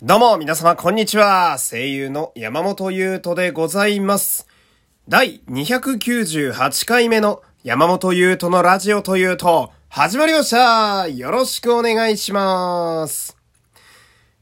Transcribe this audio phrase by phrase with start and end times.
[0.00, 1.56] どうも、皆様、こんにちは。
[1.58, 4.46] 声優の山本優斗でございます。
[5.08, 13.36] 第298回目の山本優斗のラジオというと、始まりましたよろしくお願いします。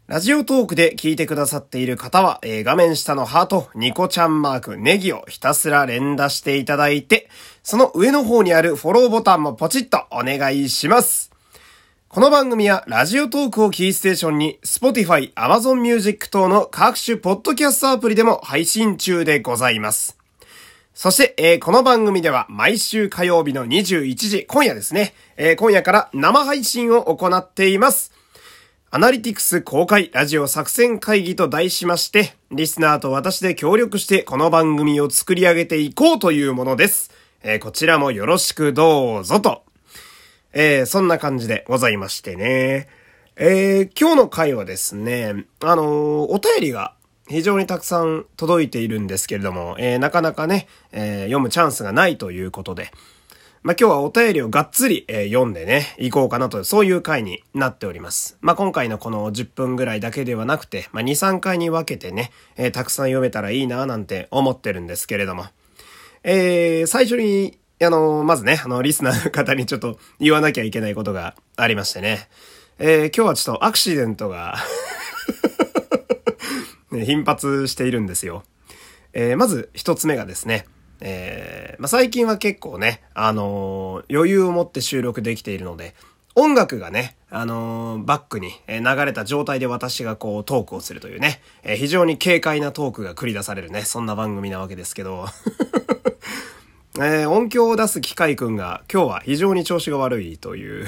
[0.08, 7.30] ラジオトークで聞いてくださっている方は、えー、画面下のハート、ニコちゃんマーク、ネギをひたすら連打していただいて、
[7.62, 11.30] その上の方にあるフォローボタンもポチッとお願いします。
[12.16, 20.16] この番組はラジオトークをキーステーションに Spotify、Amazon Music 等の各種ポッドキャストアプリでも配信中でございます。
[20.94, 28.12] そして、えー、この番組では毎週火曜日の21時、今夜ですね、えー、今夜から生配信を行っています。
[28.90, 37.10] アナリティクス公開ラジオ作戦会議と題しまして、リスナーと私で協力してこの番組を作り上げていこうというものです。
[37.42, 39.65] えー、こちらもよろしくどうぞと
[40.58, 42.88] えー、そんな感じでございましてね。
[43.36, 45.86] えー、今日の回はですね、あのー、
[46.32, 46.94] お便りが
[47.28, 52.90] 非常にたくさん届いているんですけれども、えー、なかなかね、えー、読むチャンスがないということで、
[53.64, 58.38] まあ、今日はお便りをがっつり、えー、読んでね、行こうかなと、そういう回になっております。
[58.40, 65.44] まあ、今回のこの10分ぐらいだけではなくて、まあ、2、3回に分けてね、えー、たくさん読めたらいいななんて思ってるんですけれども、
[66.22, 72.28] えー、最初にあの、まずね、あの、リスナーの方にちょっと言わなきゃいけないことがありましてね。
[72.78, 74.56] えー、今日はちょっとアクシデントが
[76.90, 78.44] ね、頻発しているんですよ。
[79.12, 80.66] えー、まず一つ目がですね、
[81.00, 85.94] えー、まあ、最近は結構ね、あのー、余裕を持って収録できているので、
[86.34, 95.26] 音楽がね、あのー、バックに流れた状態で私がこうトークをするというね、えー、非常に軽快なトークが繰り出されるね、そんな番組なわけですけど、
[96.98, 100.86] えー、音響を出す機械くんが今日は非常に調子が悪いという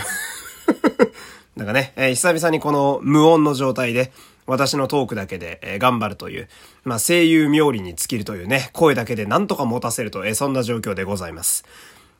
[1.54, 4.10] なんかね、えー、久々にこの無音の状態で
[4.46, 6.48] 私のトークだけで、えー、頑張るという、
[6.84, 11.66] まあ、声優冥利に尽きるというね、声だけでなんとか持たせると、えー、そんな状況でございます。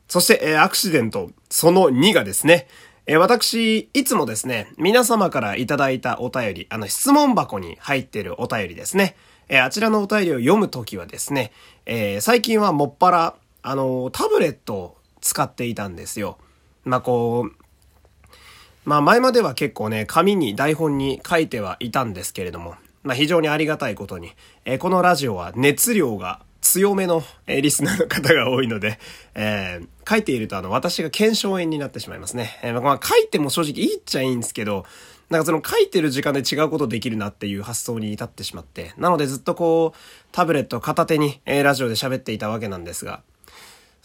[0.07, 2.69] そして、えー、アクシデント、その2がですね、
[3.07, 9.17] え、私、いつもですね、皆様からいただいたお便り、あの、質問箱に入っているお便りですね。
[9.49, 11.53] え、あちらのお便りを読むときはですね、
[11.87, 13.35] え、最近はもっぱら、
[13.69, 16.39] あの、タブレットを使っていたんですよ。
[16.85, 18.39] まあ、こう、
[18.85, 24.33] まあ、前までは結構ね、紙に台本に書いてはいたんですけれども、まあ、非常にありがたいことに、
[24.65, 28.99] えー、このラジオは熱量が強めの、えー、リスナーの方が多いので、
[29.35, 32.59] えー、書いているとあの、私が検証炎になってしまいますね。
[32.63, 34.87] えー、まあ、書いても正直いいっちゃいいんですけど、
[35.29, 39.99] なんかその書いてる時間で違うことできるなっていう発想に至ってしまって、なのでずっとこう、
[40.33, 43.23] タブレット片手に、えー、ラジオで喋っていたわけなんですが、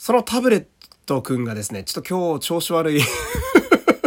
[0.04, 0.66] そのタブレッ
[1.06, 3.02] トくんがですね、ちょっと今日調子悪い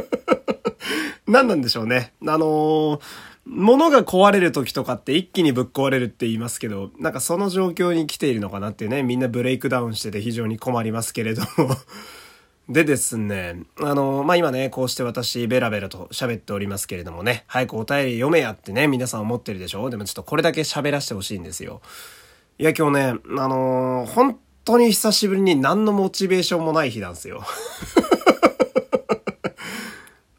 [1.26, 2.12] 何なんでしょうね。
[2.20, 3.00] あのー、
[3.46, 11.74] 物が壊れる時とかって一気にぶっ壊れるって言いますけど、なんかその状況に来ているのかなってね、みんなブレイクダウンしてて非常に困りますけれども
[12.68, 19.88] でですね、あの、まあ、今ね、こうして私、ベラベラと喋っておりますけれどもね、早くお便り読めやってね、皆さん思ってるでしょ？
[19.88, 21.80] でもちょっとこれだけ喋らせてほしいんですよ。
[22.58, 27.44] いや、今日ね、あのー、本当に久しぶりに何のモチベーションもない日なんですよ。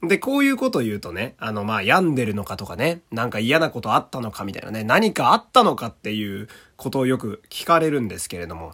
[0.03, 8.73] で、こういうこと言うとね、あの、まあ、病んでるのかとかね、なんか嫌なことあったのかみたいなね、何かあったのかっていうことをよく聞かれるんですけれども、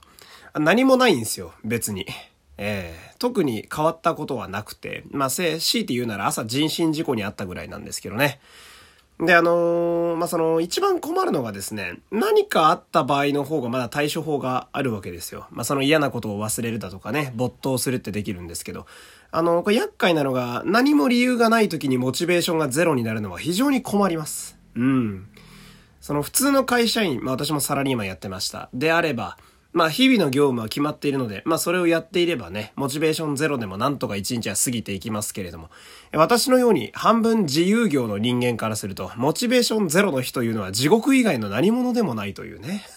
[0.55, 2.07] 何もないんですよ、別に。
[2.57, 8.39] えー、特に変わったことはなくて、まあ、強いて言うなら朝人身事故にあったぐらいなんですけどね。
[9.19, 15.47] で、あのー、まあ、その、一番困るのがですね、何かあった場合の方がまだ対処法があるわけですよ。
[15.51, 18.85] まあ、その嫌なことを忘れるだとかね、没頭するってできるんですけど、
[19.31, 24.57] あの、これ厄介なのが、何も理由がない時にモチベーションがゼロになるのは非常に困ります。
[24.75, 25.27] うん。
[26.01, 28.69] その普通の会社員、まあ、私もサラリーマンやってました。
[28.73, 29.37] であれば、
[29.73, 35.69] まあ日々の業務は決まっているので、まあそれをやっていればね、モチベーションゼロでもなんとか一日は過ぎていきますけれども、
[36.13, 42.85] 私のように半分自由業の人間からすると、モチベーションゼロの日というのは地獄以外の何者でもないというね。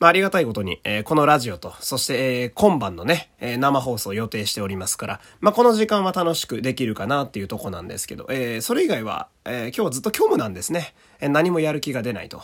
[0.00, 10.94] まあ、ありがたいことに、えー、このラジオと、そして、えー、今晩のね、えー、生放送を予定しておりますから、まあ、この時間は楽しくできるかなっていうとこなんですけど、え、それ以外は、え、今日はずっと虚無なんですね。
[11.20, 12.42] え、何もやる気が出ないと。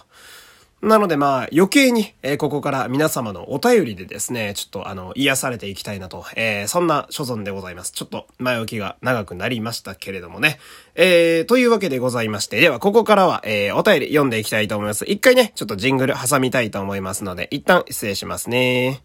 [0.82, 7.92] なのでまあ余計に、え、ここから皆様のお便りでですね、ちょっとあの癒されていきたいなと、えー、そんな所存でございます。
[7.92, 10.58] ちょっと前置きが長くなりましたけれどもね。
[10.94, 15.06] えー、というわけでございまして、ではここからは、えー、お便り読んでいきたいと思います。
[15.06, 19.02] 一回ね、ちょっとジングル挟みたいと思いますので、一旦失礼しますね。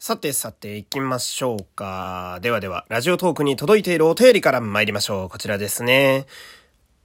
[0.00, 2.40] さてさて行きましょうか。
[2.42, 5.28] ではでは、ラジオトークに届いているお便りから参りましょう。
[5.28, 6.26] こちらですね。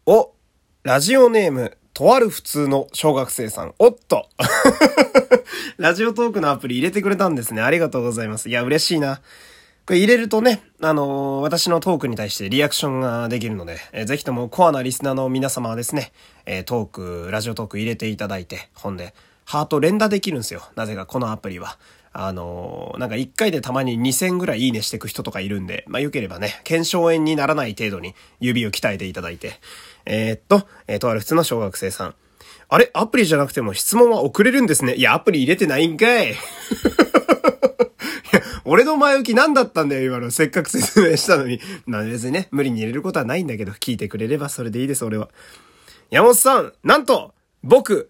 [0.09, 0.31] お、
[0.83, 3.73] ラジオネーム、とある普通の小学生さん。
[3.77, 4.29] おっと
[5.77, 7.61] ラジオトークのアプリ入れてくれたんですね。
[7.61, 8.47] ありがとうございます。
[8.47, 9.17] いや、嬉しいな。
[9.85, 16.13] これ入れるとね、あのー、私のトークに対してリアクションができるので、えー、ぜひともコアなリスナーの皆様はですね、
[16.45, 19.13] えー、トーク、ラジオトーク入れていただいて、ほんで、
[19.43, 20.63] ハート連打できるんですよ。
[20.77, 21.77] なぜかこのアプリは。
[22.19, 29.59] あのー、なんか1回でたまに2000ぐらいいいねしてく人とかいるんで、まあ、良ければね、検証炎にならない程度に指を鍛えていただいて、
[30.07, 32.15] えー、っと、えー、とある普通の小学生さん。
[32.69, 32.89] あれ？
[32.93, 34.95] アプリじゃなくても質問は送れるんですね。
[34.95, 36.31] いや、アプリ入れてないんかい。
[36.31, 36.37] いや、
[38.65, 40.31] 俺の前置き何だったんだよ、今の。
[40.31, 41.61] せっかく説明したのに。
[41.85, 45.29] まあ別にね、無理に入れることはないんだけど、聞いてくれればそれでいいです、俺は。
[46.09, 48.09] 山本さん、なんと、僕、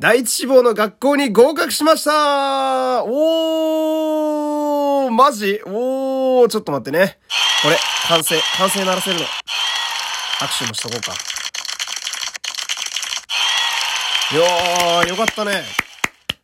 [0.00, 5.60] 第一志望の学校に合格しましたおーマジ？
[5.64, 7.20] おーちょっと待ってね。
[7.62, 7.76] これ、
[8.08, 9.24] 完成、完成鳴らせるの。
[10.38, 11.14] 拍手もしとこうか。
[14.32, 15.62] いやー、よかったね。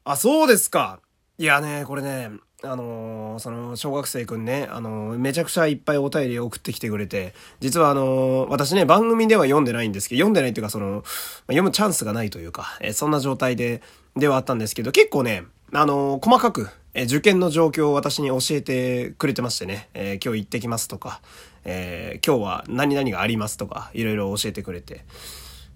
[0.05, 1.00] あ、そうですか。
[1.37, 2.31] いやね、これね、
[2.62, 11.02] あのー、その、小学生くんね、あのー、めちゃくちゃいっぱいお便り送ってきてくれて、実はあのー、私ね、番組では読んでないんですけど、読んでないっていうか、その、
[11.46, 13.82] 読むチャンスがないというか、えそんな状態で、
[14.16, 21.20] ではあったんですけど、結構ね、あの細かく、え受験の状況を私に教えてくれてましてね、え今日行ってきますとか、
[21.64, 25.04] え今日は何々がありますとか、いろいろ教えてくれて、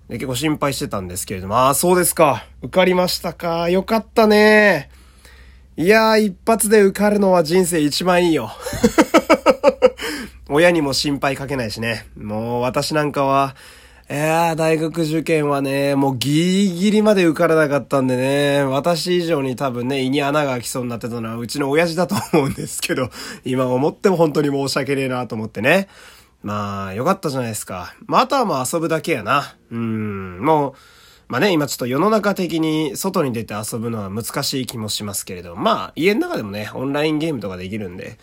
[0.09, 2.45] で結構心配してたんですけれども、ああ、そうですか。
[2.63, 3.71] 受かりましたか。
[3.71, 4.91] よかったね。
[5.77, 8.53] いやー、一発で受かるのは人生一番いいよ。
[10.49, 12.07] 親にも心配かけないしね。
[12.17, 13.57] もう私なんかは、
[14.09, 23.11] いやー、大学受験はね、もうギリギリまで受からなかったんでね、私以上に多分ね、胃に穴が開きそうになってたのはうちの親父だと思うんですけど、
[23.45, 25.89] 今思っても本当に申し訳ねえなと思ってね。
[26.45, 27.95] まあ、よかったじゃないですか。
[28.07, 29.57] まあ、あとはもう遊ぶだけやな。
[29.73, 30.75] うん、もう、
[31.35, 38.19] まあね、今ちょっと世の中的に外に出て遊ぶのは難しい気もしますけれど、まあ家の中でもね、オンラインゲームとかできるんで、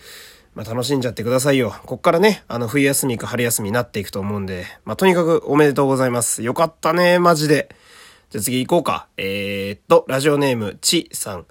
[0.55, 1.75] まあ楽しんじゃってくださいよ。
[1.85, 6.41] こっからね、あの冬休みか春休みになっていくと思うんで、まあとにかくおめでとうございます。
[6.41, 7.75] よかったね、マジで。
[8.29, 9.07] じゃあ次行こうか。
[9.17, 11.45] えー、っと、ラジオネーム、ちさん。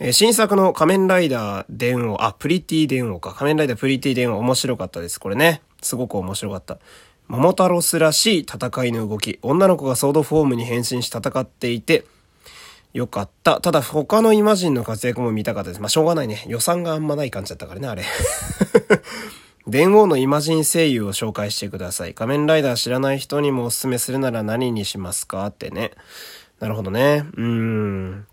[0.00, 3.32] え、新作の仮面ライダー電王、あ、プリティ電王か。
[3.32, 5.18] 仮面ライダープリティ電王面白かったです。
[5.18, 5.62] これね。
[5.80, 6.78] すごく面白かった。
[7.28, 9.38] モモタロスらしい戦いの動き。
[9.42, 12.06] 女の子がソードフォームに変身し戦っていて、
[12.94, 13.60] よかった。
[13.60, 15.80] ただ他のイマジンの活躍も見たかったです。
[15.80, 16.44] まあ、しょうがないね。
[16.48, 18.02] 予算があんまない感じだったからね、あれ。
[19.68, 22.14] 電王のイマジン声優を紹介してください。
[22.14, 25.44] 仮面ライダー知らない人にもおすすめするなら何にしますか？
[25.46, 25.92] ってね。
[26.60, 27.26] なるほどね。
[27.36, 28.26] うーん。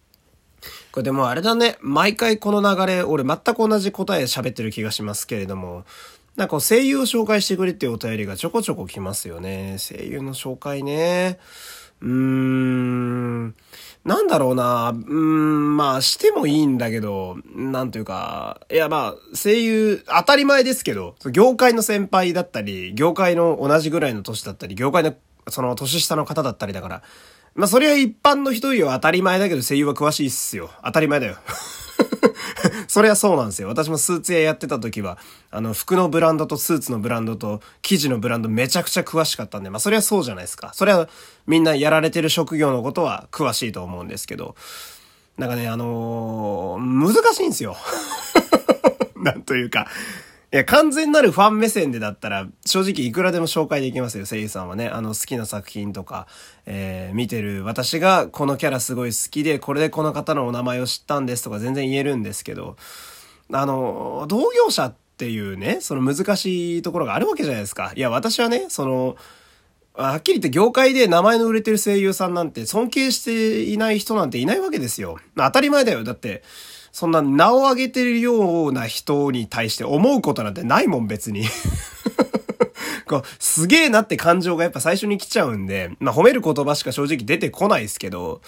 [0.93, 1.77] これでもあれだね。
[1.81, 5.83] 毎回この流れ、俺全く同じ答え喋ってる気がしますけれども。
[6.35, 9.77] なんか声優を紹介してくれっていうお便りがちょこちょこ来ますよね。
[9.79, 11.39] 声優の紹介ね。
[12.01, 13.55] うーん。
[14.03, 14.89] なんだろうな。
[14.89, 25.15] うーん、まあ、してもいいんだけど、なんというか、いやまあ、声優、当たり前ですけど、業界の先輩だったり、業界の同じぐらいの年だったり、業界の、
[25.47, 27.03] その年下の方だったりだから、
[27.55, 30.69] まあ、それは一般の人よりは当たり前だけど、声優は詳しいっすよ。
[30.83, 31.37] 当たり前だよ。
[32.95, 33.67] それはそうなんですよ。
[33.67, 35.17] 私もスーツ屋やってた時は、
[35.51, 40.71] あの、服のブランドとスーツのブランドと生地のブランドめちゃくちゃ詳しかったんで、まあそれはそうじゃないですか。
[40.73, 41.09] それは
[41.45, 44.55] みんなやられてる職業のことは詳しいと思うんですけど、
[45.37, 47.75] なんかね、あのー、難しいんですよ。
[49.21, 49.87] なんというか、
[50.55, 54.87] いや、完全なるファン目線でだったら、正直いくらでも紹介できますよ、声優さんはね。
[54.87, 56.27] あの、好きな作品とか、
[56.65, 62.77] えー、見てる私がこのキャラすごい好きで、これでこの方のお名前を知ったんですとか全然言えるんですけど、
[63.51, 67.91] あの、同業者っていうね、その難しいところがあるわけじゃないですか。
[67.93, 69.17] いや、私はね、その、
[69.97, 75.17] はっきり言って業界で名前の売れてる声優さんなんて尊敬していない人なんていないわけですよ。
[75.37, 76.03] 当たり前だよ。
[76.03, 76.43] だって、
[76.91, 81.43] そんな名を上げてるような人に対して思うことなんてないもん別に
[83.07, 88.41] こう、すげえなって感情がやっぱ最初に来ちゃうんで、まあ褒める言葉しか正直出てこないですけど、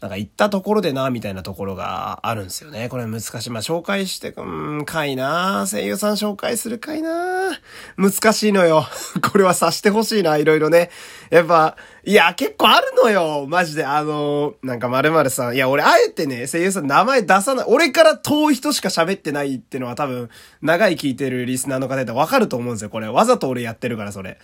[0.00, 2.88] なんか行ったところでな、みたいなところがあるんですよね。
[2.88, 3.50] これ難しい。
[3.50, 7.58] まあ、紹介して、うん、かいな声優さん紹介するかいな
[7.96, 8.86] 難しいのよ。
[9.32, 10.90] これはさしてほしいな、いろいろね。
[11.30, 13.46] やっぱ、いや、結構あるのよ。
[13.48, 13.84] マジで。
[13.84, 15.56] あのなんか〇〇さん。
[15.56, 17.66] いや、俺あえてね、声優さん名前出さない。
[17.66, 20.30] 俺から遠い人しか喋ってないってのは多分、
[20.62, 22.90] 長い聞いてるリスナーの方だったらわかると思うんですよ。
[22.90, 23.08] これ。
[23.08, 24.38] わざと俺やってるから、それ。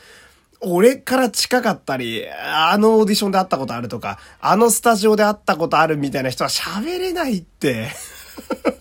[0.60, 7.88] 俺から近かったり、あのオーディションで会ったことあるとか、あのスタジオで会ったことあるみたいな人は喋れないって。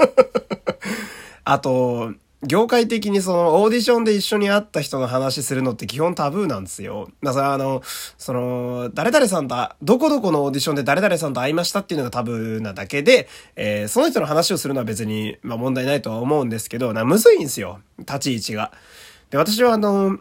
[1.45, 2.13] あと、
[2.45, 7.09] 業界的にそのオーディションで一緒に会った人の話するのって基本タブーなんですよ。
[7.21, 7.81] だからあの、
[8.17, 17.79] その、誰々さんと、どこどこのオーディションで誰々さんと会いましたっていうのがタブーなだけで、えー、その人の話をするのは別に、まあ問題ないとは思うんですけど、な、むずいんですよ。
[17.99, 18.73] 立ち位置が。
[19.29, 20.19] で、私はあの、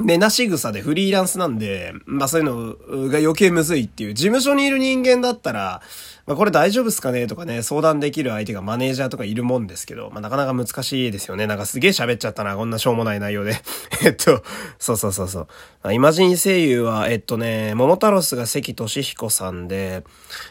[0.00, 5.82] 目なし草でフリーランスなんで、まあそういうのが余計むずいっていう、事務所にいる人間だったら、
[6.26, 11.46] まあこれ大丈夫っすかねとかね、相談できる相手がマネージャーとかいるもんですけど、まあなかなか難しいですよね。
[11.46, 13.60] なんかすげえ喋っちゃったな、こんなしょうもない内容で。
[14.04, 14.42] えっと、
[14.78, 15.48] そうそうそうそう。
[15.82, 20.04] まあ、イマジン声優は、えっとね、桃太郎スが関俊彦さんで、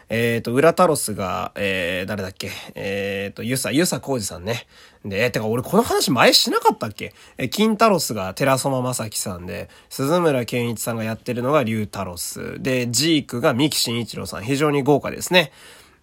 [0.09, 2.51] えっと、裏太郎スが、えー、誰だっけ？
[2.75, 4.67] えっと、ゆさ、ゆさこうじさんね。
[5.05, 7.13] で、え、てか俺この話前しなかったっけ？
[7.37, 12.61] え、金太郎スが寺園正樹さんで、鈴村健一さんがやってるのが竜太郎ス。
[12.61, 14.43] で、ジークが三木慎一郎さん。
[14.43, 15.53] 非常に豪華ですね。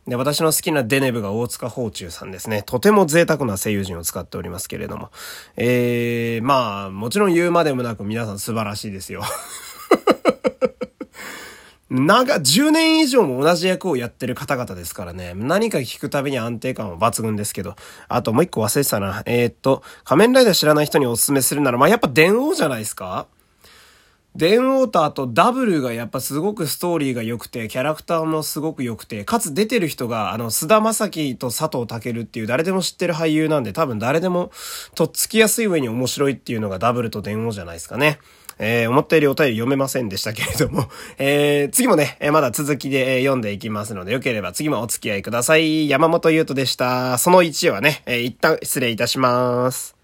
[0.07, 2.63] で、私の好きなデネブが大塚宝中さんですね。
[2.63, 5.11] とても贅沢な声優陣を使っておりますけれども。
[5.57, 9.23] えー、まあ、もちろん言うまでもなく皆さん素晴らしいですよ。
[11.89, 15.35] 長、10年以上も同じ役をやってる方々ですからね。
[15.37, 17.77] 何か聞くたびに安定感は抜群ですけど。
[18.09, 19.23] あともう一個忘れてたな。
[19.25, 23.29] えー、っと、仮面ライダー知らない人にお勧めするなら、まあ、やっぱ電王じゃないですか
[24.35, 34.51] デンウォーターとダブルがやっぱすごくストーリーが良くて、キャラクターもすごく良くて、かつ出てる人が、あの、菅田正樹と佐藤健っていう誰でも知ってる俳優なんで、多分誰でも
[34.95, 38.19] とっつきやすい上に面白いっていうのがダブルと電王じゃないですかね。
[38.59, 45.89] えー、思ったよりお便り読めませんでしたけれども、 えー、次もね、まだ続きで読んでいきますので、よければ次もお付き合いください。
[45.89, 47.19] 山本優斗でした。
[47.19, 49.96] その1はね、えー、一旦失礼いたします。